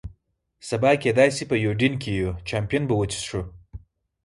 [0.69, 3.41] سبا کېدای شي په یوډین کې یو، چامپېن به وڅښو.